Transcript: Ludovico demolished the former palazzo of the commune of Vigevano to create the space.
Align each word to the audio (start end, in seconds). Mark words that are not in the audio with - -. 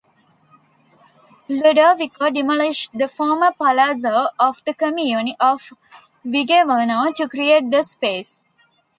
Ludovico 1.47 2.31
demolished 2.31 2.89
the 2.91 3.07
former 3.07 3.51
palazzo 3.53 4.29
of 4.39 4.59
the 4.65 4.73
commune 4.73 5.35
of 5.39 5.73
Vigevano 6.25 7.13
to 7.15 7.29
create 7.29 7.69
the 7.69 7.83
space. 7.83 8.43